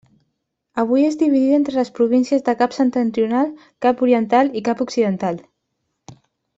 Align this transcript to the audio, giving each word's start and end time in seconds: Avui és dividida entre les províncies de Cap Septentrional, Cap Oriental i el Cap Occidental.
Avui 0.83 1.03
és 1.09 1.17
dividida 1.19 1.57
entre 1.59 1.75
les 1.81 1.91
províncies 1.99 2.47
de 2.49 2.57
Cap 2.63 2.75
Septentrional, 2.79 3.55
Cap 3.87 4.05
Oriental 4.09 4.53
i 4.53 4.61
el 4.65 4.69
Cap 4.73 4.83
Occidental. 4.89 5.43